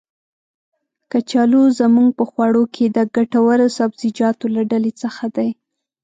[1.11, 5.49] کچالو زمونږ په خواړو کې د ګټور سبزيجاتو له ډلې څخه دی.